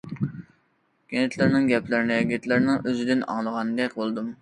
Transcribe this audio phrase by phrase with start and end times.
[1.11, 4.39] گىتلېرنىڭ گەپلىرىنى گىتلېرنىڭ ئۆزىدىن ئاڭلىغاندەك بولدۇم.